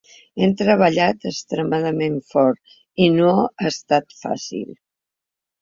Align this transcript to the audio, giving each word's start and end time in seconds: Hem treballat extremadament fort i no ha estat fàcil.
Hem 0.43 0.53
treballat 0.61 1.27
extremadament 1.31 2.17
fort 2.31 2.73
i 3.07 3.11
no 3.19 3.37
ha 3.45 3.69
estat 3.73 4.21
fàcil. 4.23 4.69